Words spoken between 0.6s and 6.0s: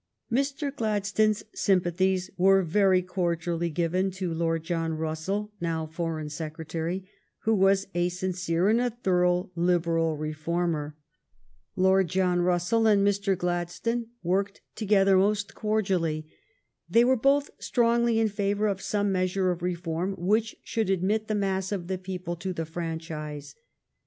Gladstone's sympathies were very cordially given to Lord John Russell, now